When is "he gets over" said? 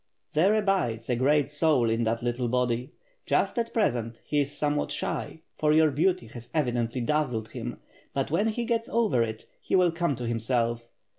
8.49-9.21